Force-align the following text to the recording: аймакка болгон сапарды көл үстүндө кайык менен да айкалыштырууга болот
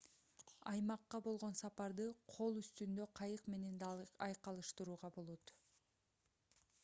аймакка 0.69 1.19
болгон 1.25 1.51
сапарды 1.59 2.07
көл 2.37 2.57
үстүндө 2.61 3.05
кайык 3.19 3.45
менен 3.55 3.75
да 3.83 3.91
айкалыштырууга 4.29 5.11
болот 5.19 5.53